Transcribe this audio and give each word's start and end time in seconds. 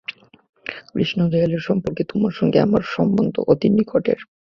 কৃষ্ণদয়ালের 0.91 1.61
সম্পর্কে 1.67 2.03
তোমার 2.03 2.33
সঙ্গে 2.39 2.57
আমার 2.59 2.83
সম্বন্ধ 2.95 3.35
অতি 3.51 3.67
নিকটের। 3.69 4.19